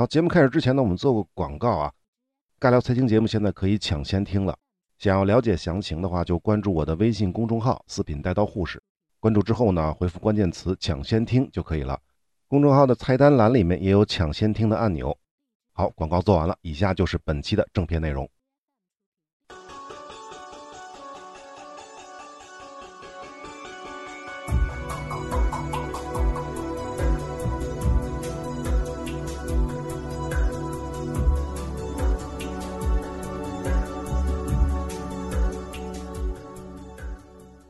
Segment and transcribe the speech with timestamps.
[0.00, 1.92] 好，节目开始之前呢，我们做个广告啊。
[2.60, 4.56] 尬聊财经节目现在可以抢先听了，
[4.96, 8.80] 想要了解详情的话，就关注我的微信公众号“四品带刀护士”。
[9.18, 11.98] 关注之后呢，回复关键词“抢先听”就可以了。
[12.46, 15.18] 公众号的菜单栏里面也有抢先听的按钮。
[15.72, 18.30] 好，广告做完了，以下就是本期的正片内容。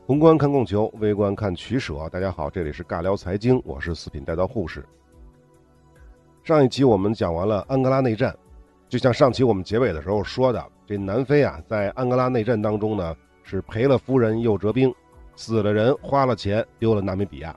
[0.09, 2.09] 宏观看供求，微观看取舍。
[2.09, 4.83] 大家好，这里是尬聊财经，我是四品带刀护士。
[6.43, 8.35] 上一期我们讲完了安哥拉内战，
[8.87, 14.91] 就像上期我们结尾的时候说的，这南非啊，在安哥拉内战当中呢，是赔了夫人又折兵，
[15.35, 17.55] 死了人，花了钱，丢了纳米比亚。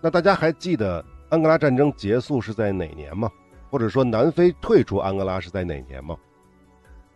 [0.00, 3.30] 那大家还记得安哥拉战争结束是在哪年吗？
[3.70, 6.16] 或者说南非退出安哥拉是在哪年吗？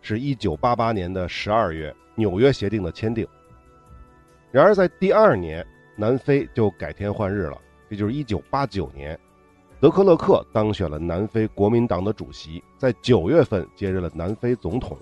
[0.01, 3.27] 是一九八八年的十二月，纽约协定的签订。
[4.53, 5.65] 然而，在第二年，
[5.95, 7.59] 南非就改天换日了，
[7.89, 9.19] 这就是一九八九年，
[9.79, 14.95] 德克勒克当选了南非国民党的主席，在九月份接任了南非总统。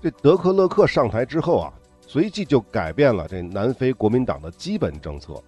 [0.00, 5.42] 这德克勒克上台之后啊，随即就改变了这南非国民党的基本政策，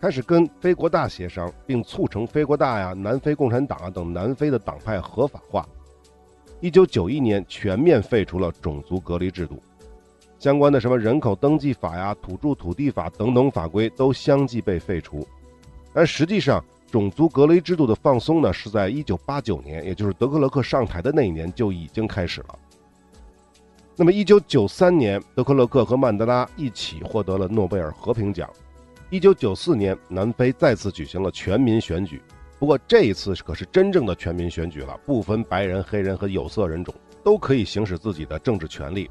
[0.00, 5.68] 开始跟非国大协商，并促成非国大呀、南非共产党啊等南非的党派合法化。
[6.60, 9.62] 一九九一年，全面废除了种族隔离制度。
[10.38, 15.26] 相关的什么人口登记法呀、土著土地法等等法规都相继被废除，
[15.92, 22.58] 但实际上种族隔离制度的放松呢，是在1989年，也就是德克勒克上台的那一年就已经开始了。
[23.96, 28.48] 那么1993年，德克勒克和曼德拉一起获得了诺贝尔和平奖。
[29.10, 32.20] 1994年，南非再次举行了全民选举，
[32.58, 39.10] 不过这一次可是真正的全民选举了，不分白人、黑人和有色人种，都可以行使自己的政治权利。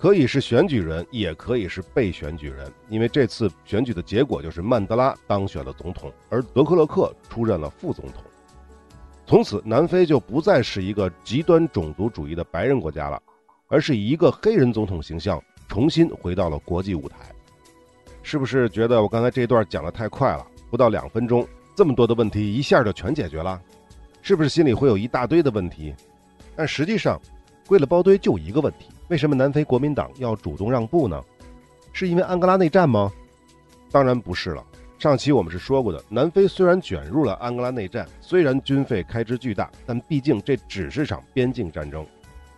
[0.00, 8.24] 可以是选举人，也可以是被选举人，因为这次选举的结果就是曼德拉当选了总统，而德克勒克出任了副总统。
[9.26, 13.22] 从此，南非就不再是一个极端种族主义的白人国家了，
[13.68, 15.38] 而是以一个黑人总统形象
[15.68, 17.18] 重新回到了国际舞台。
[18.22, 20.46] 是不是觉得我刚才这段讲的太快了？
[20.70, 21.46] 不到两分钟，
[21.76, 23.60] 这么多的问题一下就全解决了？
[24.22, 25.94] 是不是心里会有一大堆的问题？
[26.56, 27.20] 但实际上，
[27.66, 28.86] 归了包堆就一个问题。
[29.10, 31.20] 为什么南非国民党要主动让步呢？
[31.92, 33.12] 是因为安哥拉内战吗？
[33.90, 34.64] 当然不是了。
[35.00, 42.06] 上期我们是说过的，南非虽然卷入了安哥拉内战，虽然军费开支巨大，但毕竟这只是场边境战争，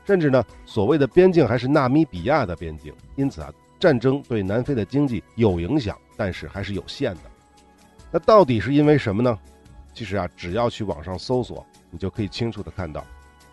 [0.04, 2.92] 甚至呢，所谓的边境还是纳米比亚的边境。
[3.16, 7.20] 因此啊，战争对南非的经济有影响，但是还是有限的。
[8.10, 9.38] 那到底是因为什么呢？
[9.94, 13.02] 其实啊，只要去网上搜索，你就可以清楚的看到。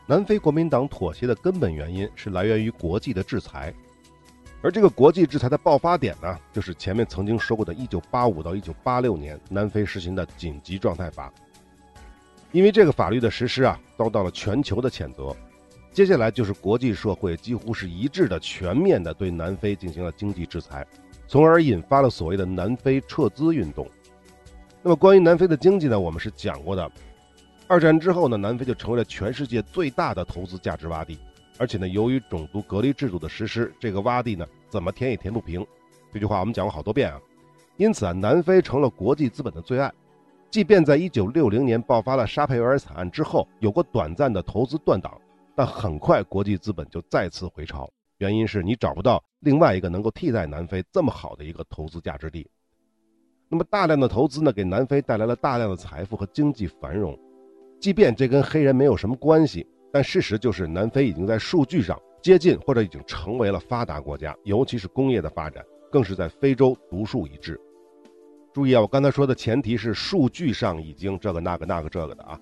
[0.09, 3.72] 南非国民党妥协的根本原因是来源于国际的制裁，
[4.59, 11.31] 而这个国际制裁的爆发点呢，就是前面曾经说过的1985到1986年南非实行的紧急状态法。
[12.52, 15.31] 因为这个法律的实施啊，遭到了全球的谴责，
[15.92, 20.84] 接下来就是国际社会几乎是一致的、全面的对南非进行了经济制裁，
[21.28, 23.88] 从而引发了所谓的南非撤资运动。
[24.81, 26.91] 那么关于南非的经济呢，我们是讲过的。
[27.69, 31.19] 二战之后呢，南非就成为了全世界最大的投资价值洼地，
[31.59, 35.63] 而且呢，由于种族隔离制度的实施，这个洼地呢怎么填也填不平。
[36.12, 37.22] 这句话我们讲过好多遍啊。
[37.78, 39.94] 因此啊，南非成了国际资本的最爱。
[40.50, 45.22] 即便在1960年爆发了沙佩维尔惨案之后，有过短暂的投资断档，
[45.56, 47.88] 但很快国际资本就再次回潮。
[48.18, 52.50] 原因是你找不到另外一个能够替代南非这么好的一个投资价值地。
[53.47, 57.16] 那么大量的投资呢，给南非带来了大量的财富和经济繁荣。
[57.79, 67.59] 即便这跟黑人没有什么关系，但事实就是南非已经在数据上接近或者已经成为了发达国家，尤其是工业的发展，更是在非洲独树一帜。
[68.51, 72.38] 注意啊，我刚才说的前提是数据上已经这个那个那个这个的啊，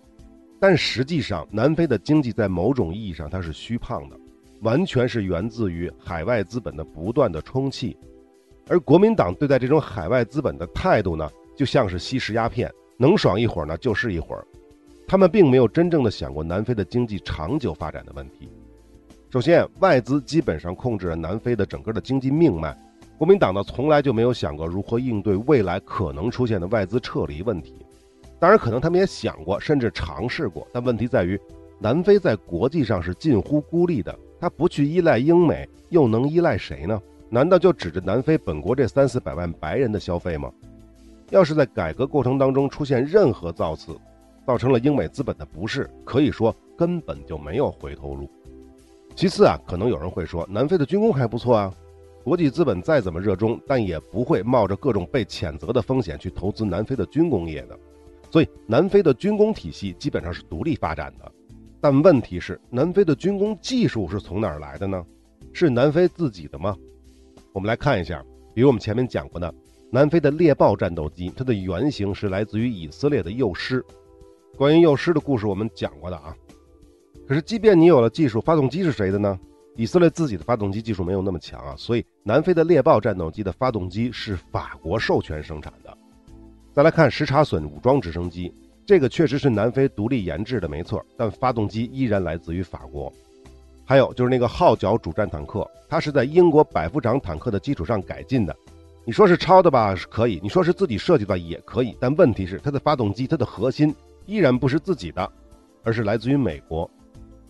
[0.59, 4.17] 但实际上南非的经济在某种意义上它是虚胖的，
[4.61, 7.95] 完全是源自于海外资本的不断的充气，
[8.67, 14.43] 而国民党对待这种海外资本的态度呢，就像是吸食鸦片，能爽一会儿呢就是一会儿。
[15.09, 18.49] 他们并没有真正的想过南非的经济长久发展的问题。
[19.29, 22.77] 首先，外资基本上控制了南非的整个的经济命脉。
[23.17, 27.73] 国民党呢，从来就没有想过如何应对未来可能出现的外资撤离问题。
[28.37, 31.39] 当然，可能他们也想过，甚至尝试过，但问题在于，
[31.79, 34.13] 南非在国际上是近乎孤立的。
[34.41, 37.01] 他不去依赖英美，又能依赖谁呢？
[37.29, 40.51] 难道就指着南非本国这三四百万白人的消费吗？
[41.29, 43.97] 要是在改革过程当中出现任何造次，
[44.47, 48.31] 造成了英美资本的不适，可以说根本就没有回头路。
[49.13, 51.73] 其次啊，可能有人会说，南非的军工还不错啊，
[52.23, 57.77] 国际资本再怎么热衷，但也不会冒着各种被谴责的风险去投资南非的军工业的。
[58.31, 61.29] 所以，南非的军工体系基本上是独立发展的。
[61.81, 65.05] 但问题是，南非的军工技术是从哪儿来的呢？
[65.51, 66.73] 是南非自己的吗？
[67.51, 68.23] 我们来看一下，
[68.53, 69.53] 比如我们前面讲过的，
[69.91, 73.83] 南非的猎豹战斗机，它的原型是来自于以色列的幼狮。
[74.57, 76.35] 关于幼狮的故事，我们讲过的啊。
[77.27, 79.39] 可是，即便你有了技术，发动机是谁的呢？
[79.75, 85.95] 以色列自己的发动机技术没有那么强啊，所以南非的猎豹战斗机的发动机是法国授权生产的。
[86.73, 88.51] 再来看什查隼武装直升机，
[88.83, 93.13] 这个确实是南非独立研制的，没错，但发动机依然来自于法国。
[93.85, 98.55] 还有就是那个号角主战坦克，它是在英国百夫长坦克的基础上改进的。
[99.05, 103.93] 你说是抄的吧，是可以；你说是自己设计的也可以，但问题是它的发动机，它的核心
[104.27, 105.31] 依然不是自己的，
[105.83, 106.87] 而是来自于美国。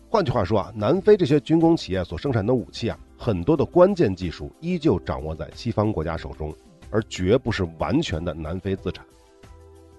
[0.09, 6.55] 换句话说啊，南非这些军工企业所生产的武器啊，很多的关键技术依旧掌握在西方国家手中，
[6.89, 9.05] 而绝不是完全的南非资产。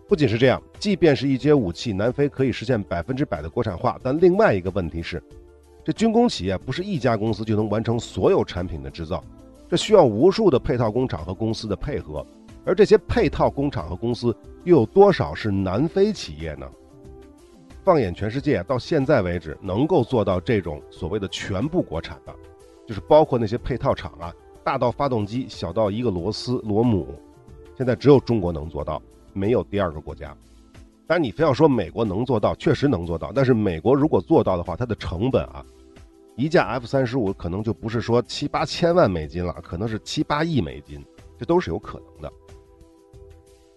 [0.09, 5.23] 不仅是这样，即便是一些武器，南非可以实现百分之百的国产化，但另外一个问题是，
[5.85, 9.23] 这军工企业不是一家公司就能完成所有产品的制造，
[9.69, 12.27] 这需要无数的配套工厂和公司的配合，
[12.65, 16.69] 而这些配套工厂和公司又有多少是南非企业呢？
[17.85, 22.35] 放眼全世界，到现在为止，能够做到这种所谓的全部国产的，
[22.87, 27.15] 就是包括那些配套厂啊，大到发动机，小到一个螺丝螺母，
[27.77, 29.01] 现在只有中国能做到，
[29.33, 30.37] 没有第二个国家。
[31.07, 35.65] 当然，你非要说美国能做到，确实能做到，但是美国如果做到的话，它的成本啊，
[36.37, 41.03] 一架 F 三十五可能就不是说七八千万美金了，可能是七八亿美金，
[41.39, 42.33] 这都是有可能的。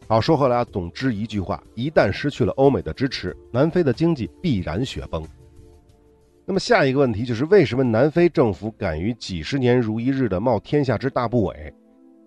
[0.07, 5.23] 好，说回来啊，总之一句话，一旦失去了欧美的支持，南非的经济必然雪崩。
[6.45, 11.73] 那么下一个问题就是，为什么南非政府敢于几十年如一日的冒天下之大不韪，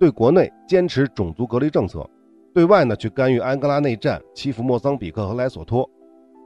[0.00, 2.08] 对国内坚持种族隔离政策，
[2.54, 5.88] 对外呢去干预安哥拉内战，欺负莫桑比克和莱索托？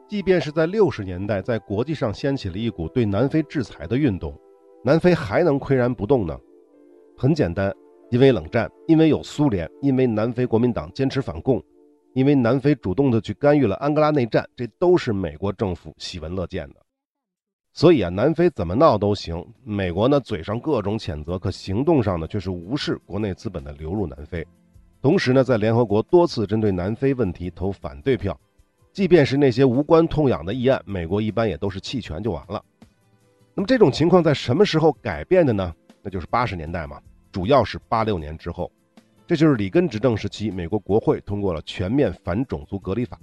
[0.08, 4.34] 即便是在六十年代，在国际上掀起了一股对南非制裁的运动，
[4.82, 6.36] 南非还能岿然不动呢？
[7.16, 7.72] 很简单。
[8.10, 11.62] 因为冷战，因为有苏联，因为南非国民党坚持反共，
[12.14, 16.76] 因为南非主动的去干预了安哥拉内战，这都是美国政府喜闻乐见的。
[17.74, 24.44] 所以啊，南非怎么闹都行，美国呢嘴上各种谴责，可行动上呢却是无视国内资本的流入南非，
[25.02, 28.36] 同时呢在联合国多次针对南非问题投反对票，
[28.90, 32.64] 即便是那些无关痛痒的议案，美国一般也都是弃权就完了。
[33.54, 35.72] 那么这种情况在什么时候改变的呢？
[36.02, 37.00] 那就是八十年代嘛。
[37.30, 38.70] 主要是八六年之后，
[39.26, 43.18] 这就是里根执政时期，美国国会通过了全面反种族隔离法。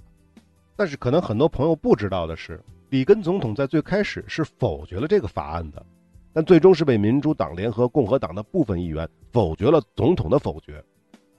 [0.76, 5.84] 但是可能很多朋友不知道的是，里根总统在最开始是否决了这个法案的，
[6.32, 10.82] 但最终是被民主党联合共和党的部分议员否决了总统的否决。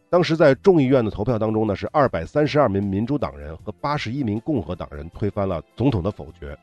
[0.09, 6.57] 当时在众议院的投票当中呢，是二百三十二名民主党人和八十一名共和党人推翻了总统的否决。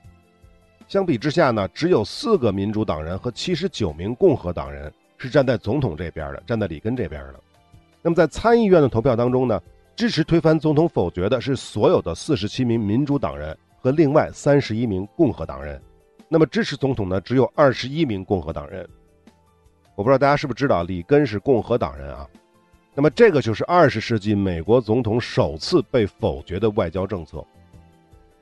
[0.89, 4.93] 相比之下呢，只有四个民主党人和七十九名共和党人。
[5.19, 7.35] 是站在总统这边的，站在里根这边的。
[8.03, 9.61] 那么在参议院的投票当中呢，
[9.97, 15.81] 支持推翻总统否决的是所有的四十七名民主党人和另外三十一名共和党人。
[16.29, 18.87] 那么支持总统呢，只有二十一名共和党人。
[19.95, 22.29] 我不知道大家是不是知道，里根是共和党人啊。
[22.95, 27.45] 那么这个就是二十世纪美国总统首次被否决的外交政策。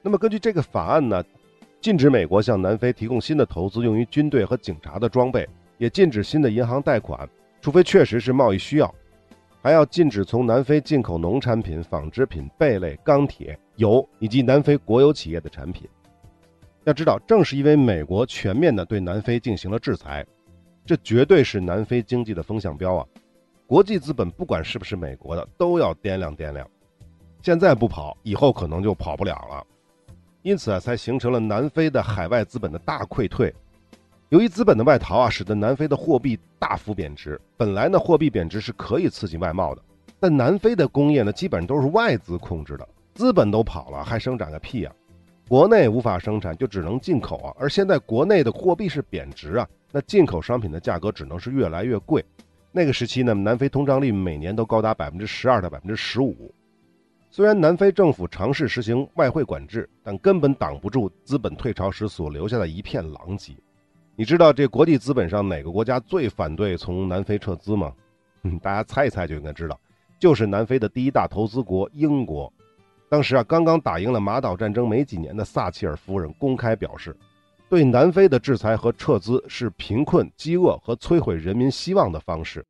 [0.00, 1.22] 那么根据这个法案呢，
[1.80, 5.48] 禁止美国向南非提供新的投资用于军队和警察的装备。
[5.82, 7.28] 也禁止新的银行贷款，
[7.60, 8.94] 除非确实是贸易需要，
[9.60, 15.88] 还要禁止从南非进口农产品、纺织品、贝类、钢铁、油以及南非国有企业的产品。
[16.84, 20.24] 要知道，正是因为美国全面的对南非进行了制裁，
[20.86, 23.06] 这绝对是南非经济的风向标啊！
[23.66, 26.64] 国际资本不管是不是美国的，都要掂量掂量。
[27.42, 29.66] 现在不跑，以后可能就跑不了了。
[30.42, 33.52] 因此啊，才形成了南非的海外资本的大溃退。
[34.32, 37.38] 由于资本的外逃啊，使得南非的货币大幅贬值。
[37.54, 39.82] 本来呢，货币贬值是可以刺激外贸的，
[40.18, 44.94] 但南非的工业呢，基本都是外资控制的，资本都跑了，还生产个屁啊！
[45.46, 47.54] 国内无法生产，就只能进口啊。
[47.58, 52.24] 而现在国内的货币是贬值啊，那进口商品的价格只能是越来越贵。
[52.70, 56.50] 那个时期呢，南非通胀率每年都高达百分之十二到百分之十五。
[57.30, 63.54] 虽然南非政府尝试实行外汇管制，但根本挡不住资本退潮时所留下的一片狼藉。
[64.14, 67.92] 你知道这国际资本上哪个国家最反对从南非撤资吗？
[68.60, 69.78] 大家猜一猜就应该知道，
[70.18, 72.52] 就是南非的第一大投资国英国。
[73.08, 77.16] 当时啊，刚刚打赢了马岛战争没几年的撒切尔夫人公开表示，
[77.70, 82.64] 对南非的制裁和撤资是贫困、饥饿和摧毁人民希望的方式。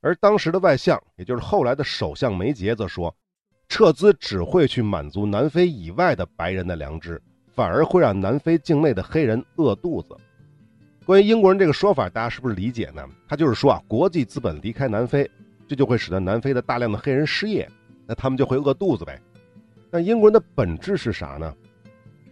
[0.00, 3.14] 而当时的外相，也就是后来的首相梅杰则说，
[3.68, 7.22] 撤资只会去满足南非以外的白人的良知，
[7.54, 10.16] 反而会让南非境内的黑人饿肚子。
[11.10, 13.04] 关于英国人这个说法，大家是不是理解呢？
[13.26, 15.28] 他就是说啊，国际资本离开南非，
[15.66, 17.68] 这就会使得南非的大量的黑人失业，
[18.06, 19.20] 那他们就会饿肚子呗。
[19.90, 21.52] 那英国人的本质是啥呢？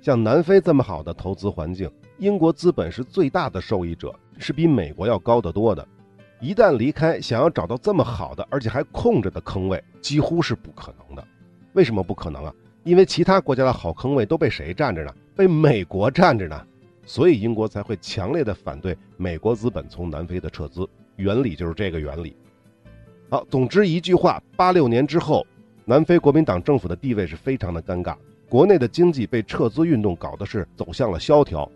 [0.00, 5.84] 像南非这么好的投资环境，英国资本是最大的受益者，是比美国要高得多的。
[6.38, 11.28] 一旦离开，想要找到这么好的，而且还空着的坑位，几乎是不可能的。
[11.72, 12.54] 为什么不可能啊？
[12.84, 15.12] 因为其他国家的好坑位都被谁占着呢？
[15.34, 16.64] 被美国占着呢。
[17.08, 20.86] 所以英国才会强烈的反对美国资本从南非的撤资。
[21.16, 22.36] 原理就是这个原理。
[23.30, 25.44] 好，总之一句话，八六年之后。
[25.86, 28.14] 南非国民党政府的地位是非常的尴尬，
[28.46, 31.66] 国内的经济被撤资运动搞得是走向了萧条，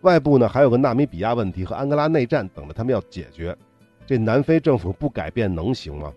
[0.00, 3.56] 外部呢还有个纳米比亚问题和安哥拉内战等着他们要解决，
[4.04, 6.12] 这南非政府不改变能行吗？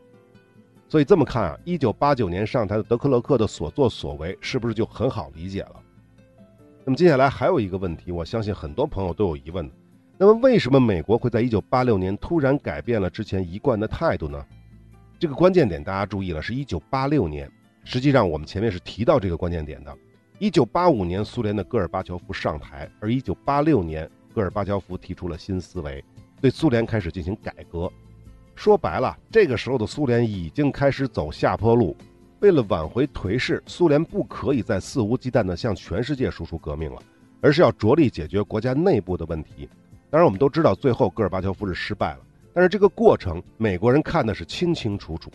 [0.89, 5.82] 所以这么看啊，一九八九年上台的德克勒克的所作所为是不是就很好理解了？
[6.85, 9.69] 那么接下来还有一个问题，我相信很多朋友都有疑问，
[10.17, 14.45] 那么为什么美国会在一九八六年突然改变了之前一贯的态度呢？
[15.17, 17.49] 这个关键点大家注意了，是一九八六年。
[17.85, 19.97] 实际上，我们前面是提到这个关键点的。
[20.39, 26.03] 一九八五年，苏联的戈尔巴乔夫上台，而一九八六年，戈尔巴乔夫提出了新思维，
[26.41, 27.89] 对苏联开始进行改革。
[28.55, 31.95] 说白了，这个时候的苏联已经开始走下坡路。
[32.43, 37.01] 为了挽回颓势，苏联不可以再肆无忌惮地向全世界输出革命了，
[37.39, 39.69] 而是要着力解决国家内部的问题。
[40.09, 42.19] 当然，我们都知道，最后戈尔巴乔夫是失败了。
[42.53, 45.31] 但是这个过程，美国人看的是清清楚楚。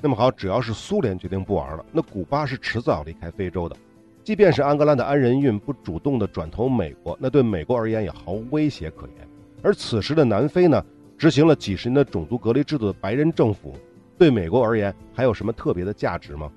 [0.00, 3.76] 那么好，只要是苏联决定不玩了，那古巴是迟早离开非洲的。
[4.22, 9.28] 即便是安哥拉的安仁运不主动的转投美国，那对美国而言也毫无威胁可言。
[9.62, 10.82] 而此时的南非呢，
[11.18, 13.76] 执行了几十年的种族隔离制度的白人政府，
[14.16, 16.50] 对美国而言还有什么特别的价值吗？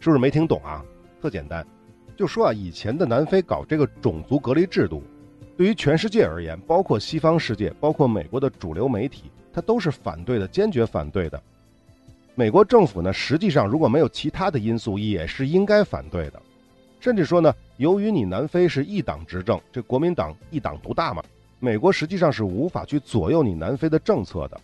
[0.00, 0.84] 是不是没听懂啊？
[1.20, 1.66] 特简单，
[2.16, 5.02] 就说啊，以前的南非搞这个种族隔离制度。
[5.56, 11.40] 对于全世界而言，包括西方世界，包括美国的主流媒体，它都是反对的，坚决反对的。
[12.34, 16.42] 美国政府呢，实际上如果没有其他的因素，也是应该反对的。
[16.98, 21.22] 甚至说呢，由于你南非是一党执政，这国民党一党独大嘛，
[21.60, 24.60] 美国实际上是无法去左右你南非的政策的。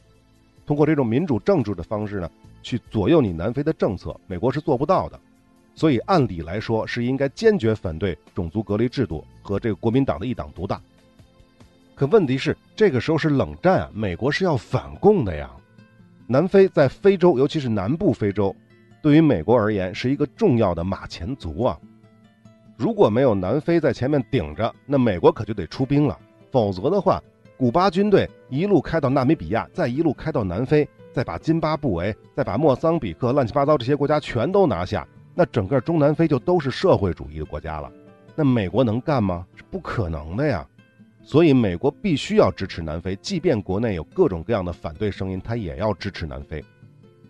[0.71, 2.31] 通过这种民主政治的方式呢，
[2.63, 5.19] 去左右你南非的政策，美国是做不到的。
[5.75, 10.81] 所以按理来说是应该坚决反对种族隔离制度和这个国民党的一党独大。
[11.97, 15.51] 可问题是这个时候是冷战啊，美国是要反共的呀。
[16.29, 18.55] 南非在非洲，尤其是南部非洲，
[19.03, 21.77] 对于美国而言是一个重要的马前卒啊。
[22.77, 26.17] 如果没有南非在前面顶着，那美国可就得出兵了。
[26.53, 27.21] 否则的话，
[27.61, 35.07] 古巴军队一路开到纳米比亚，再一路开到南非，再把津巴布韦，再把莫桑比克，乱七八糟这些国家全都拿下。
[35.35, 37.93] 那整个中南非就都是社会主义的国家了，
[38.35, 39.47] 那美国能干吗？
[39.55, 40.67] 是不可能的呀。
[41.23, 46.65] 所以美国必须要支持南非，即便国内有各种各样的反对声音，他也要支持南非。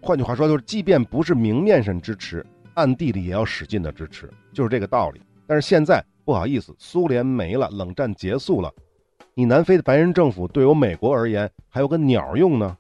[0.01, 5.21] 换句话说，就是即便不是明面上支持，暗地里也要使劲的支持，就是这个道理。
[5.45, 8.73] 但是现在不好意思，苏联没了，冷战结束了，
[9.35, 12.77] 你南非的白人政府对我美国而言还有个鸟用呢。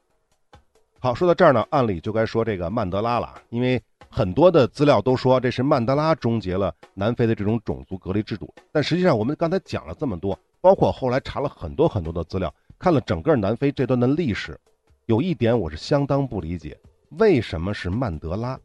[0.98, 3.82] 好，说到这儿呢，按理就该说这个曼德拉了，因为。
[4.12, 14.58] 很多的资料都说这是曼德拉终结了南非的这种种族隔离制度，但实际上我们刚才讲了这么多，包括后来查了很多很多的资料，看了整个南非这段的历史，
[15.06, 16.76] 有一点我是相当不理解，
[17.10, 18.58] 为什么是曼德拉？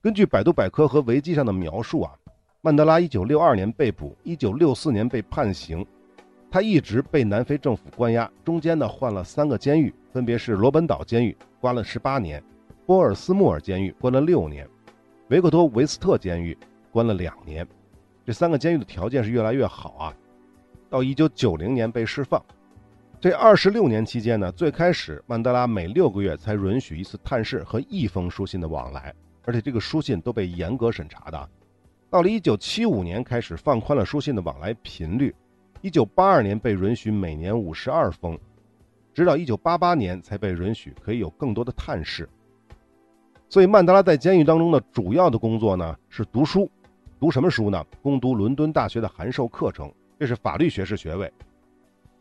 [0.00, 2.14] 根据百度百科和维基上的描述啊，
[2.62, 5.84] 曼德拉1962年被捕，1964年被判刑，
[6.52, 12.44] 他一直被南非政府关押，中间呢换了三个监狱，分别是罗本岛监狱关了十八年。
[12.84, 14.68] 波尔斯莫尔监狱关了六年，
[15.28, 16.54] 维克多维斯特监狱
[16.90, 17.66] 关了两年，
[18.26, 20.14] 这三个监狱的条件是越来越好啊。
[20.90, 22.44] 到一九九零年被释放，
[23.18, 29.14] 这二十六年期间呢，最开始曼德拉每六个月才允许一次探视和一封书信的往来，
[29.46, 31.48] 而且这个书信都被严格审查的。
[32.10, 35.34] 到了一九七五年开始放宽了书信的往来频率，
[35.82, 38.38] 一九八二年被允许每年五十二封，
[39.12, 42.28] 直到一九八八年才被允许可以有更多的探视。
[43.48, 46.70] 所以曼德拉在监狱当中的主要的工作呢是读书，
[47.18, 47.84] 读什么书呢？
[48.00, 51.30] 攻读伦敦大学的函授课程，这是法律学士学位。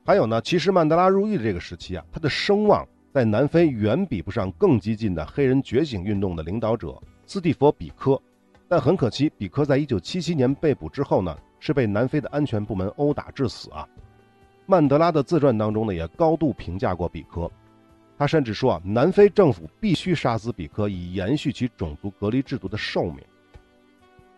[0.04, 8.20] 还有呢，其实曼德拉入狱的这个时期啊，他的声望在南非远比不上更激进的黑人觉醒运动的领导者斯蒂佛·比科，
[8.68, 13.88] 但很可惜，比科在一九七七年被捕之后呢，是被南非的安全部门殴打致死啊。
[14.66, 17.50] 曼德拉的自传当中呢，也高度评价过比科，
[18.18, 23.18] 他甚至说啊，南非政府必须杀死比科，以延续其种族隔离制度的寿命。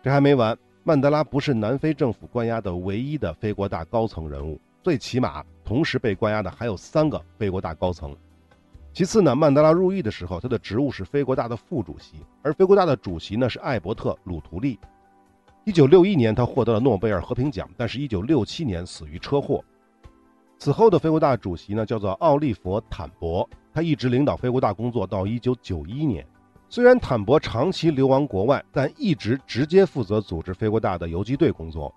[0.02, 8.14] 这还没完，曼德拉不是南非政府关押的唯一的非国大高层人物，最起码同时被关押的还有三个非国大高层。
[8.92, 14.78] 其次呢，曼德拉入狱的时候，他的职务是非国大的副主席，而非国大的主席呢是艾伯特·鲁图利。
[15.66, 19.64] 一九六一年，他获得了诺贝尔和平奖，但是，一九六七年死于车祸。
[20.58, 26.24] 此后的非国大主席呢叫做奥利弗·坦博，他一直领导非国大工作到一九九一年。
[26.68, 31.92] 虽然坦博长期流亡国外，但一直直接负责组织非国大的游击队工作。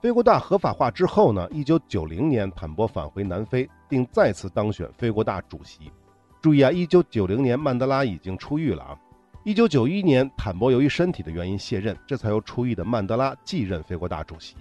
[0.00, 5.92] 非国大合法化之后呢，一九九零年，坦博返回南非，并再次当选非国大主席。
[6.40, 8.98] 注意啊，一九九零年曼德拉已经出狱了啊。
[9.42, 14.54] 一九九一年，坦博由于身体的原因卸任，这才由出狱的曼德拉继任非国大主席。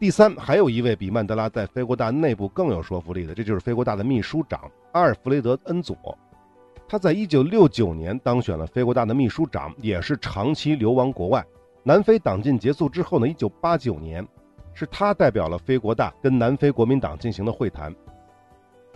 [0.00, 5.96] 第三，还有一位比曼德拉在非国大内部更有说服力的，这就是非国大的秘书长阿尔弗雷德·恩佐。
[6.88, 11.44] 他在一九六九年当选了非国大的秘书长，也是长期流亡国外。
[11.84, 14.26] 南非党禁结束之后呢，一九八九年，
[14.74, 17.94] 是他代表了非国大跟南非国民党进行的会谈。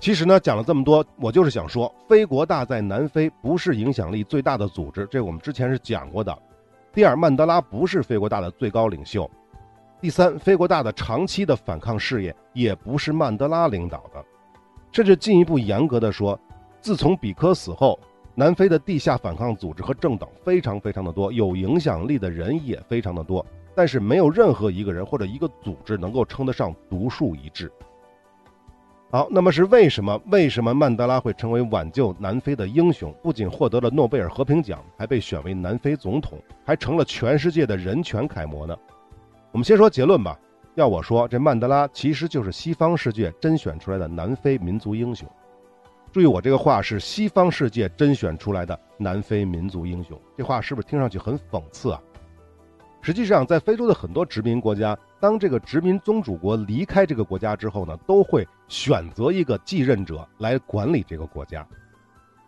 [0.02, 6.36] 其实呢，讲了这么多，我就是想说，非国大在南非不是影响力最大的组织，这我们之前是讲过的。
[6.92, 9.30] 第二，曼德拉不是非国大的最高领袖。
[10.00, 14.24] 第三，非国大的长期的反抗事业也不是曼德拉领导的。
[14.90, 16.36] 甚至进一步严格的说，
[16.80, 17.96] 自从比科死后，
[18.34, 27.70] 南非的地下反抗组织和政党非常非常的多，有影响力的人也非常的多，但是没有任何一个人或者一个组织能够称得上独树一帜。
[29.12, 30.18] 好，那么是为什么？
[30.30, 33.14] 为什么曼德拉会成为挽救南非的英雄？
[33.22, 38.74] 不仅获得了诺贝尔和平奖，还被选为南非总统，还成了全世界的人权楷模呢？
[39.50, 40.40] 我们先说结论吧。
[40.76, 45.28] 要我说，这曼德拉其实就是西方世界甄选出来的南非民族英雄。
[46.10, 52.00] 注意，我这个话是西方世界甄选出来的南非民族英雄，这话是不是听上去很讽刺啊？
[53.02, 61.64] 实际上，在非洲的很多殖民国家，当这个殖民宗主国离开这个国家之后呢，都会选择一个继任者来管理这个国家。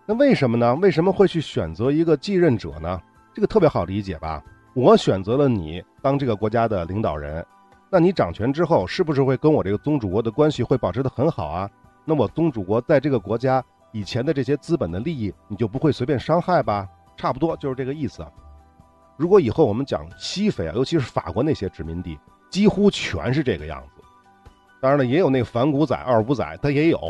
[0.04, 0.74] 那为什么呢？
[0.82, 3.00] 为什么会去选择一个继任者呢？
[3.32, 4.42] 这个特别好理解吧？
[4.74, 7.46] 我选择了你当这个国家的领导人，
[7.88, 11.70] 那你掌权之后，是不是会跟我这个宗主国的关系会保持得很好啊？
[12.04, 16.88] 那我宗主国在这个国家以前的这些资本的利益，你就不会随便伤害吧？
[17.16, 18.26] 差不多就是这个意思。
[19.16, 22.18] 如果以后我们讲西非啊，尤其是法国那些殖民地，
[22.54, 24.04] 几乎全是这个样子。
[24.80, 27.00] 当然了，也有那个反骨仔、二五仔，他也有。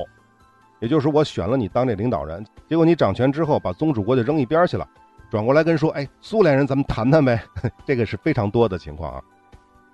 [0.80, 4.88] 也就是说，我选了你当这领导人，结果你掌权之后，把宗主国就扔一边去了，
[5.30, 7.42] 转过来跟说：“哎，苏联人，咱们谈谈呗。
[7.84, 9.22] ”这个是非常多的情况啊。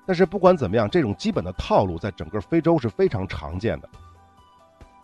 [0.06, 3.88] 但是不管怎么样，这种基本的套路在整个非洲是非常常见的。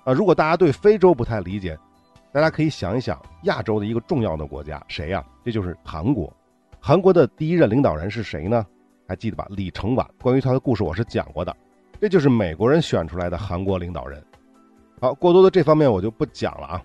[0.04, 1.76] 啊，如果大家对非洲不太理解，
[2.30, 5.24] 大家可以想一想亚洲的一个重要的国家，谁呀？
[5.44, 6.32] 这就是韩国。
[6.78, 8.64] 韩国的第一任领导人是谁呢？
[9.06, 9.46] 还记得吧？
[9.50, 10.08] 李承晚。
[10.20, 11.56] 关于他的故事我是讲过的，
[12.00, 14.22] 这就是美国人选出来的韩国领导人。
[15.00, 16.82] 好，过多的这方面我就不讲了啊。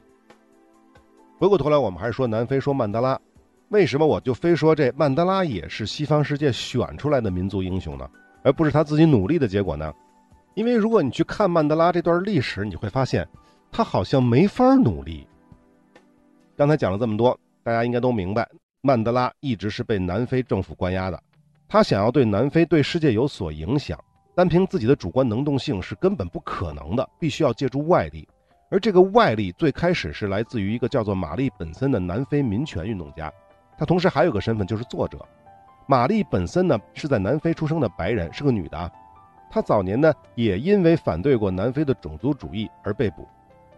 [1.40, 3.20] 回过头来，我们还是说南非，说曼德拉。
[3.70, 8.10] 为什么我就非说这曼德拉也是西方世界选出来的民族英雄呢？
[8.44, 9.94] 而不是他自己努力的结果呢？
[10.54, 13.28] 因为如果你去看曼德拉这段历史，你会发现
[13.72, 15.26] 他好像没法努力。
[16.58, 18.48] 刚才讲了这么多，大家应该都明白。
[18.82, 21.24] 曼德拉一直是被南非政府关押的，
[21.72, 23.98] 他想要对南非、对世界有所影响，
[24.36, 28.28] 单凭自己的主观能动性是根本不可能的，必须要借助外力。
[28.70, 33.32] 而这个外力最开始是来自于一个叫做玛丽本森的南非民权运动家，
[33.78, 35.18] 他同时还有个身份就是作者。
[35.88, 38.92] 玛丽本森呢是在南非出生的白人，是个女的。
[39.50, 43.26] 她早年呢也因为反对过南非的种族主义而被捕。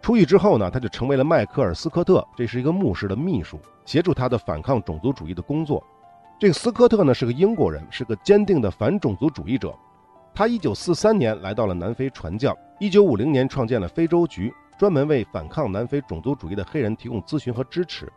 [0.02, 5.86] 出狱之后呢，他就成为了迈克尔·斯科特，这是一个牧师的秘书，协助他的反抗种族主义的工作。
[6.44, 9.74] 这个斯科特呢是个英国人，是个坚定的反种族主义者。
[10.36, 18.12] 他1943年来到了南非传教，1950年创建了非洲局，专门为反抗南非种族主义的黑人提供咨询和支持。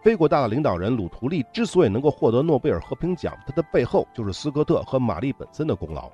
[0.00, 6.08] 非国大的领导人鲁图利之所以能够获得诺贝尔和平奖，他的背后就是斯科特和玛丽本森的功劳。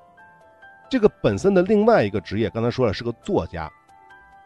[0.88, 3.70] 这个本森的另外一个职业，刚才说了是个作家。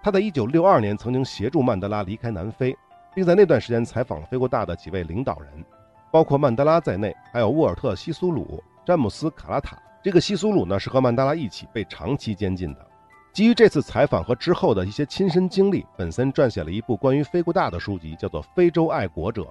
[0.02, 2.76] 他在1962年曾经协助曼德拉离开南非，
[3.14, 5.64] 并在那段时间采访了非国大的几位领导人，
[6.12, 9.78] 包括曼德拉在内，还有沃尔特·西苏鲁、詹姆斯·卡拉塔。
[10.02, 12.86] 这个西苏鲁呢，是和曼德拉一起被长期监禁的。
[13.32, 19.42] 基于这次采访和之后的一些亲身经历，本森撰写了一部关于非国大的书籍，叫做《非洲爱国者》。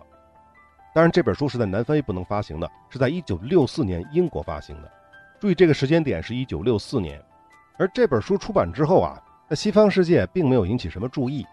[0.93, 4.91] 当然，这本书是在南非不能发行的，是在1964年英国发行的。
[5.39, 7.19] 注意，这个时间点是一九六四年。
[7.79, 9.19] 而这本书出版之后啊，
[9.49, 11.43] 在西方世界并没有引起什么注意。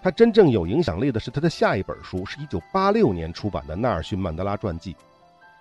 [0.00, 4.94] 他真正有影响力的是他的下一本书，是一九八六年出版的《纳尔逊·曼德拉传记》。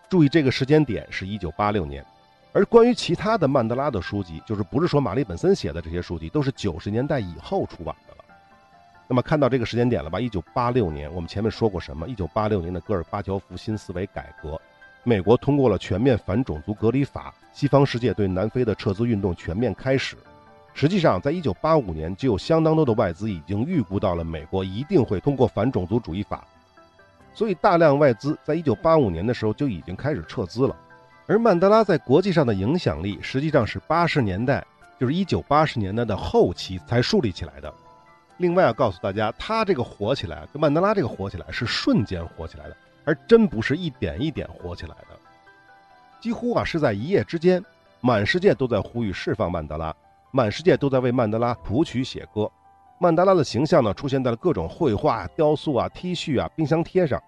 [0.10, 2.06] 注意，这个时间点是一九八六年。
[2.54, 8.24] 而关于其他的曼德拉的书籍，就是不是说玛丽本森写的这些书籍，都是九十年代以后出版的了。
[9.08, 10.20] 那么看到这个时间点了吧？
[10.20, 12.08] 一九八六年，我们前面说过什么？
[12.08, 14.60] 一九八六年的戈尔巴乔夫新思维改革，
[15.04, 20.16] 美国通过了全面反种族隔离法，西方世界对南非的撤资运动全面开始。
[20.80, 26.46] 实际上，在一九八五年就有相当多的外资已经预估到了美国一定会通过反种族主义法，
[27.34, 30.76] 所以大量外资在一九八五年的时候就已经开始撤资了。
[31.26, 34.64] 而曼德拉在国际上的影响力，实际上是八十年代，
[35.00, 37.74] 就是一九八十年代的后期才树立起来的。
[38.38, 45.18] 另外要告诉大家，他这个火起来，跟曼德拉这个火起来是瞬间火起来的，而真不是一点一点火起来的，
[46.22, 47.66] 几乎啊是在一夜之间，
[48.00, 49.92] 满世界都在呼吁释放曼德拉，
[50.32, 52.50] 满世界都在为曼德拉谱曲写歌，
[53.00, 57.22] 曼德拉的形象呢出现在了各种绘画、雕塑啊、T 恤啊、冰箱贴上，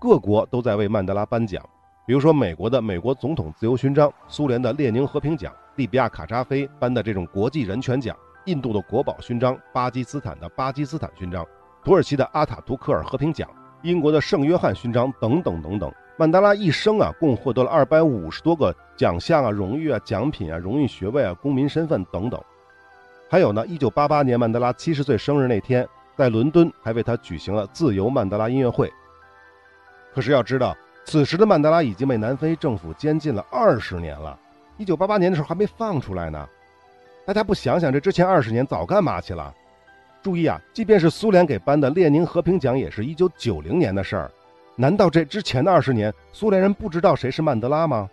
[0.00, 1.64] 各国都在为曼德拉颁奖，
[2.06, 8.16] 比如说美国的美国总统自由勋章，苏联的列宁和平奖，利比亚卡扎菲颁的这种国际人权奖。
[8.46, 11.46] 印度的国宝勋章、巴基斯坦的巴基斯坦勋章、
[11.84, 13.48] 土耳其的阿塔图克尔和平奖、
[13.82, 15.92] 英国的圣约翰勋章等等等等。
[16.20, 22.38] 曼德拉一生啊，共获得了二百五十多个奖项啊、荣誉啊、奖品啊、荣誉学位啊、公民身份等等。
[23.30, 28.92] 还有呢，一九八八年曼德拉七十岁生日那天，在伦敦还为他举行了自由曼德拉音乐会。
[30.12, 34.38] 可是要知道，此时的曼德拉已经被南非政府监禁了二十年了。
[34.76, 36.46] 一九八八年的时候还没放出来呢。
[37.24, 39.50] 大家不想想，这之前二十年早干嘛去了？
[40.22, 44.30] 注意啊，即便是苏联给颁的列宁和平奖，也是一九九零年的事儿。
[44.80, 48.08] 难道这之前的二十年，苏联人不知道谁是曼德拉吗？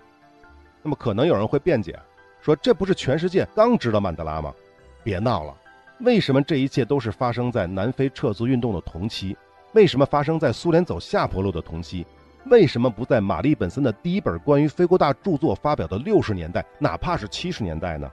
[0.84, 1.98] 那么可能有人会辩解，
[2.42, 4.54] 说这不是全世界刚知道曼德拉吗？
[5.02, 5.56] 别闹了，
[6.00, 9.38] 为什么这一切都是发生在南非撤资运动的同期？
[9.72, 12.06] 为什么发生在苏联走下坡路的同期？
[12.48, 18.12] 为什么不在玛丽本森的第一本关于非国大著作发表的六十年代，哪怕是七十年代呢？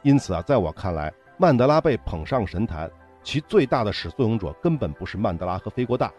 [0.00, 2.90] 因此啊，在我看来，曼德拉被捧上神坛，
[3.22, 6.10] 其最大的始作俑者根本不是曼德拉和非国大。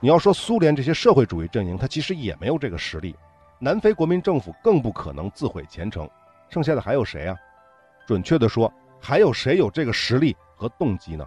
[0.00, 3.16] 你要说苏联这些社会主义阵营，他其实也没有这个实力。
[3.58, 6.08] 南非国民政府更不可能自毁前程。
[6.50, 7.36] 剩下的还有谁啊？
[8.06, 11.26] 准确的说，还有谁有这个实力和动机呢？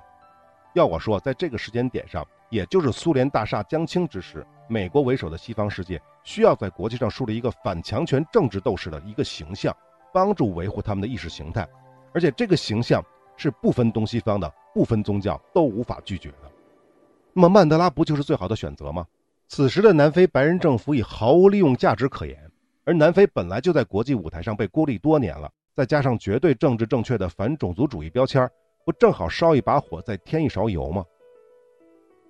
[0.73, 9.75] 要我说，在这个时间点上，也就是苏联大厦将倾之时，美国为首的西方世界需要在国际上树立一个反强权政治斗士的一个形象，
[10.13, 11.67] 帮助维护他们的意识形态。
[12.13, 13.03] 而且这个形象
[13.35, 16.46] 是不分东西方的，不分宗教都无法拒绝的。
[17.37, 19.05] 那么曼德拉不就是最好的选择吗？
[19.47, 22.35] 此时的南非白人政府已毫无利用价值可言，
[22.83, 28.49] 而南非本来就在国际舞台上被孤立多年了，再加上绝对政治正确的反种族主义标签，
[28.83, 31.05] 不正好烧一把火，再添一勺油吗？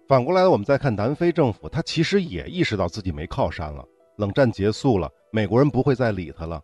[0.09, 6.61] 反过来，我们再看南非政府，他其实也意识到自己没靠山了，冷战结束了，美国人不会再理他了。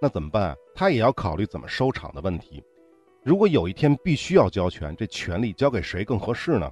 [0.00, 0.56] 那怎么办？
[0.74, 2.64] 他也要考虑怎么收场的问题。
[3.22, 6.70] 如果有一天必须要交权，这权力交给谁更合适呢？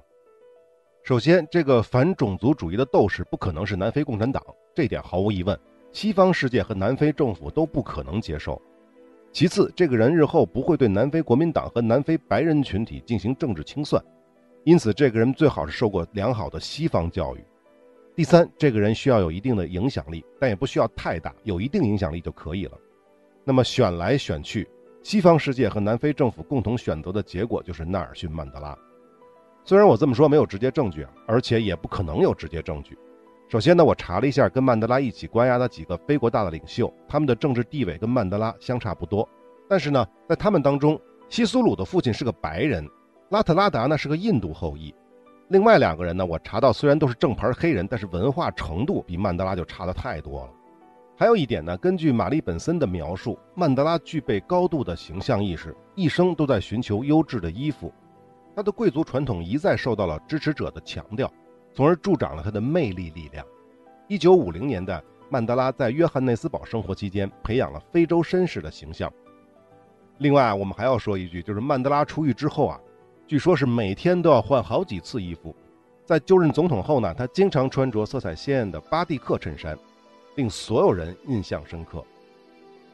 [1.03, 4.41] 首先，这个反种族主义的斗士不可能是南非共产党，
[4.73, 5.59] 这点毫无疑问，
[5.91, 8.61] 西方世界和南非政府都不可能接受。
[9.33, 14.01] 其次，这个人日后不会对南非国民党和南非白人群体进行政治清算，
[14.63, 17.43] 因此这个人最好是受过良好的西方教育。
[18.15, 22.77] 第三，这个人需要有一定的影响力，但也不需要太大，有一定影响力就可以了。
[23.43, 24.65] 那么选来选去，
[25.01, 28.73] 西方世界和南非政府共同选择的结果就是纳尔逊·曼德拉。
[29.65, 32.97] 虽然我这么说没有直接证据啊，而且也不可能有直接证据。
[33.47, 39.27] 首先呢，我查了一下跟曼德拉一起关押的几个非国大的领袖，他们的政治地位跟曼德拉相差不多。
[39.69, 40.99] 但是呢，在他们当中，
[41.29, 42.85] 西苏鲁的父亲是个白人，
[43.29, 44.93] 拉特拉达呢是个印度后裔。
[45.47, 50.49] 另外两个人呢，我查到虽然都是正牌黑人，但是文化程度比曼德拉就差的太多了。
[51.15, 57.93] 还有一点呢，根据玛丽本森的描述，曼德拉具备高度的形象意识，一生都在寻求优质的衣服。
[58.55, 61.31] 他的贵族传统一再受到了支持者的强调，
[61.73, 63.45] 从而助长了他的魅力力量。
[64.07, 69.11] 一九五零年代，曼德拉在约翰内斯堡生活期间，培养了非洲绅士的形象。
[70.19, 72.79] 另外，我们还要说一句，就是曼德拉出狱之后啊，
[73.27, 75.55] 据说是每天都要换好几次衣服。
[76.05, 79.77] 在就任总统后呢，他经常穿着色彩鲜艳的巴蒂克衬衫。
[80.35, 82.03] 令所有人印象深刻。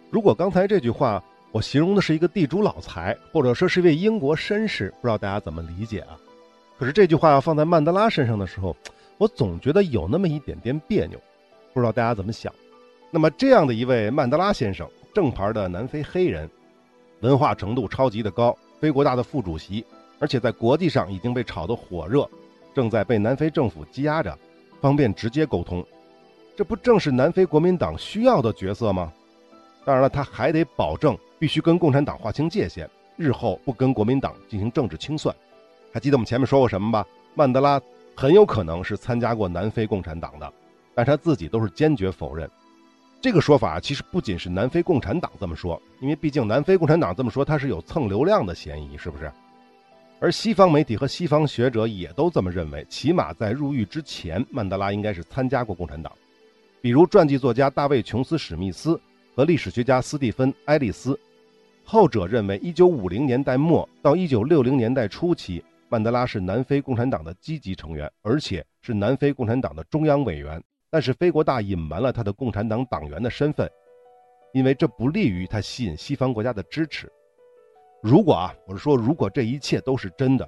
[0.09, 6.15] 如果刚才这句话我形容的是一个地主老财，或者说是一位英国绅士，不知道大家怎么理解啊？
[6.77, 8.75] 可是这句话要放在曼德拉身上的时候，
[9.17, 11.19] 我总觉得有那么一点点别扭，
[11.73, 12.53] 不知道大家怎么想。
[13.09, 16.47] 那么这样的一位曼德拉先生，正牌的南非黑人，
[17.21, 19.83] 文化程度超级的高，非国大的副主席，
[20.19, 22.29] 而且在国际上已经被炒得火热，
[22.75, 24.37] 正在被南非政府羁押着，
[24.79, 25.83] 方便直接沟通。
[26.55, 29.11] 这不正是南非国民党需要的角色吗？
[29.85, 35.35] 当然了，他还得保证必须跟共产党划清界限，日后不跟国民党进行政治清算。
[35.91, 37.05] 还记得我们前面说过什么吧？
[37.33, 37.81] 曼德拉
[38.15, 40.51] 很有可能是参加过南非共产党的，
[40.93, 42.49] 但他自己都是坚决否认。
[43.21, 49.31] 这个说法其实不仅是南非共产党这么说，因为毕竟南非共产党这么说，他是有蹭流量的嫌疑，是不是？
[50.21, 56.11] 而西方媒体和西方学者也都这么认为，起码在入狱之前，曼德拉应该是参加过共产党。
[56.81, 58.99] 比如传记作家大卫·琼斯·史密斯
[59.39, 61.17] 和历史学家斯蒂芬·埃利斯，
[61.85, 70.61] 后者认为，1950年代末到1960年代初期，曼德拉是南非共产党的积极成员，而且是南非共产党的中央委员。
[70.91, 73.65] 但是非国大隐瞒了他的共产党党员的身份，
[74.51, 77.09] 因为这不利于他吸引西方国家的支持。
[78.03, 80.45] 如果啊，我是说，如果这一切都是真的，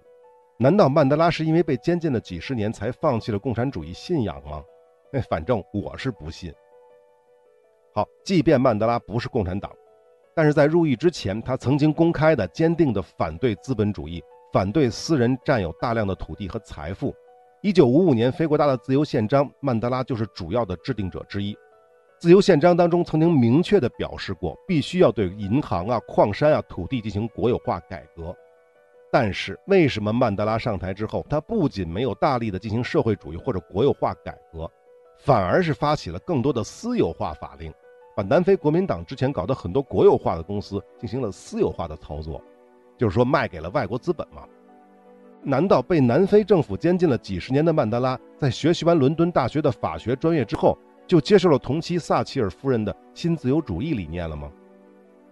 [0.59, 4.61] 难道曼德拉是因为被监禁了几十年才放弃了共产主义信仰吗？
[5.13, 6.53] 哎， 反正我是不信。
[7.93, 9.71] 好，即便曼德拉不是共产党，
[10.33, 14.23] 但是在入狱之前，他曾经公开的、坚定的反对资本主义，
[14.53, 17.13] 反对私人占有大量的土地和财富。
[17.61, 21.55] 一九五五年，非国大的自由宪章，曼德拉就是主要的制定者之一。
[22.17, 28.35] 自由宪章当中曾经明确的表示过，必须要对银行啊、矿山啊、土地进行国有化改革。
[29.11, 34.71] 但是，为什么曼德拉上台之后，他不仅没有大力的进行社会主义或者国有化改革，
[35.17, 37.73] 反而是发起了更多的私有化法令，
[38.21, 42.41] 南非国民党之前搞的很多国有化的公司进行了私有化的操作，
[42.97, 44.43] 就是说卖给了外国资本嘛？
[45.43, 54.51] 难道被南非政府监禁了几十年的曼德拉，在学习完伦敦大学的法学专业之后，就接受了同期撒切尔夫人的新自由主义理念了吗？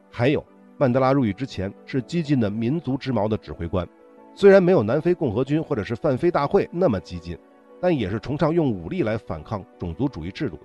[0.09, 0.43] 还有，
[0.77, 3.87] 曼德拉入狱之前是激进的民族之矛的指挥官，
[4.33, 7.37] 虽然没有南非共和军或者是泛非大会那么激进，
[7.79, 10.63] 但也是崇尚用武力来反抗种族主义制度的。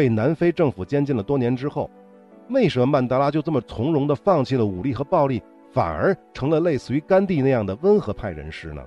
[0.00, 1.90] 被南非政府监禁了多年之后，
[2.48, 5.42] 为什么曼德拉就这么从容地放弃了武力和暴力？
[5.72, 8.82] 反而成了类似于甘地那样的温和派人士呢？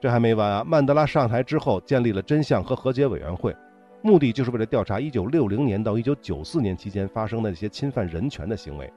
[0.00, 0.64] 这还没完啊！
[0.66, 3.54] 曼德拉上台之后，建立了真相和和解委员会，
[4.02, 8.92] 目的就是为了调查1960年到1994年期间发生的那些侵犯人权的行为。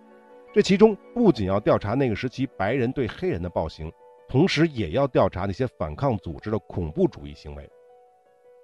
[0.52, 3.92] 这其中不仅要调查那个时期白人对黑人的暴行，
[4.28, 7.70] 同时也要调查那些反抗组织的恐怖主义行为。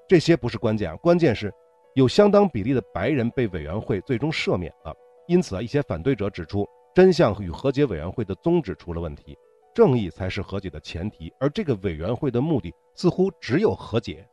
[0.08, 1.54] 这些不是关键啊，关键是
[2.00, 4.96] 有相当比例的白人被委员会最终赦免了。
[5.28, 6.68] 因此啊，一些反对者指出。
[6.96, 9.38] 真相与和解委员会的宗旨出了问题，
[9.76, 14.28] 正义才是和解的前提，而这个委员会的目的似乎只有和解。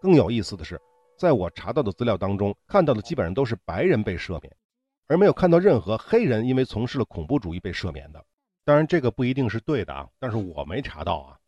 [0.00, 0.78] 更有意思的是，
[1.16, 4.52] 在我查到的资料当中，看到的基本上都是白人被赦免，
[5.06, 8.22] 而没有看到任何黑人因为从事了恐怖主义被赦免的。
[8.64, 11.38] 当然，这个不一定是对的啊，但是我没查到啊。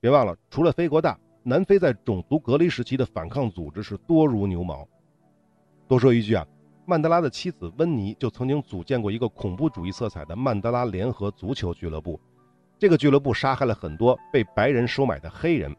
[0.00, 1.18] 别忘了，除了非国大，
[1.48, 4.84] 南非在种族隔离时期的反抗组织是多如牛毛。
[5.86, 6.44] 多说一句啊。
[6.88, 12.18] 曼德拉的妻子温妮就曾经组建过一个恐怖主义色彩的曼德拉联合足球俱乐部，
[12.78, 15.74] 这个俱乐部杀害了很多被白人收买的黑人。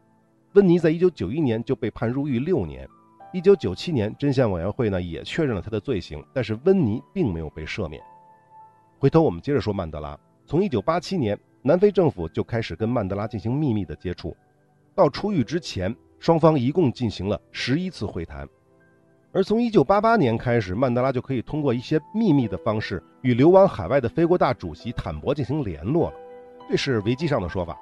[0.52, 2.86] 温妮在一九九一年就被判入狱六年，
[3.32, 8.02] 一九九七年真相委员会呢也确认了他的罪行，但是温妮并没有被赦免。
[8.98, 14.36] 回头我们接着说曼德拉，从一九八七年，南非政府就开始跟曼德拉进行秘密的接触，
[14.98, 18.48] 到出狱之前，双方一共进行了十一次会谈。
[19.30, 26.16] 而从1988年开始，曼德拉就可以通过一些秘密的方式与流亡海外的非国大主席坦博进行联络了，
[26.68, 27.78] 这是维基上的说法。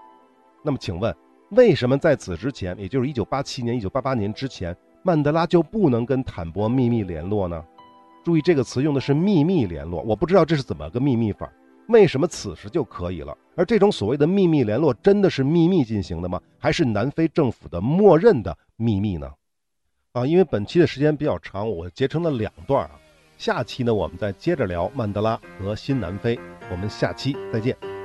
[0.63, 1.17] 那么，请问
[1.53, 7.65] 为什么在此之前，也就是1987年、1988年之前，曼德拉就不能跟坦博秘密联络呢？
[8.27, 11.51] 注意这个词用的是秘密联络，我不知道这是怎么个秘密法。
[11.89, 13.35] 为什么此时就可以了？
[13.57, 16.41] 而这种所谓的秘密联络真的是秘密进行的吗？
[16.59, 19.33] 还是南非政府的默认的秘密呢？
[20.13, 23.01] 啊，因为本期的时间比较长，我截成了两段啊。
[23.39, 26.39] 下期呢，我们再接着聊曼德拉和新南非。
[26.71, 27.96] 我们下期再见。